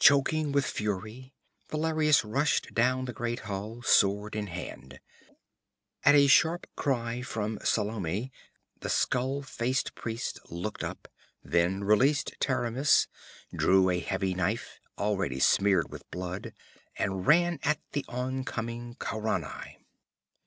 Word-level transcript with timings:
Choking 0.00 0.52
with 0.52 0.64
fury, 0.64 1.34
Valerius 1.68 2.24
rushed 2.24 2.72
down 2.72 3.04
the 3.04 3.12
great 3.12 3.40
hall, 3.40 3.82
sword 3.82 4.34
in 4.34 4.46
hand. 4.46 5.00
At 6.02 6.14
a 6.14 6.28
sharp 6.28 6.66
cry 6.76 7.20
from 7.20 7.58
Salome, 7.62 8.32
the 8.80 8.88
skull 8.88 9.42
faced 9.42 9.94
priest 9.94 10.40
looked 10.50 10.82
up, 10.82 11.08
then 11.44 11.84
released 11.84 12.32
Taramis, 12.40 13.06
drew 13.54 13.90
a 13.90 14.00
heavy 14.00 14.32
knife, 14.32 14.80
already 14.96 15.40
smeared 15.40 15.92
with 15.92 16.10
blood, 16.10 16.54
and 16.98 17.26
ran 17.26 17.60
at 17.62 17.78
the 17.92 18.06
oncoming 18.08 18.94
Khaurani. 18.94 19.76